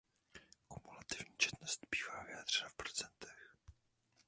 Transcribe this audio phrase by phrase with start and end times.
[0.67, 3.55] Kumulativní četnost bývá vyjádřena v procentech.